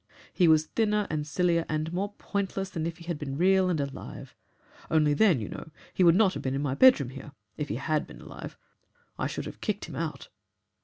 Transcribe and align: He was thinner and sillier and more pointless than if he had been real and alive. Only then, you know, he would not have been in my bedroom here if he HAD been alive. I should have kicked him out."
He 0.33 0.47
was 0.47 0.65
thinner 0.65 1.05
and 1.11 1.27
sillier 1.27 1.63
and 1.69 1.93
more 1.93 2.13
pointless 2.13 2.71
than 2.71 2.87
if 2.87 2.97
he 2.97 3.05
had 3.05 3.19
been 3.19 3.37
real 3.37 3.69
and 3.69 3.79
alive. 3.79 4.33
Only 4.89 5.13
then, 5.13 5.39
you 5.39 5.47
know, 5.47 5.69
he 5.93 6.03
would 6.03 6.15
not 6.15 6.33
have 6.33 6.41
been 6.41 6.55
in 6.55 6.61
my 6.63 6.73
bedroom 6.73 7.11
here 7.11 7.33
if 7.55 7.69
he 7.69 7.75
HAD 7.75 8.07
been 8.07 8.21
alive. 8.21 8.57
I 9.19 9.27
should 9.27 9.45
have 9.45 9.61
kicked 9.61 9.85
him 9.85 9.95
out." 9.95 10.29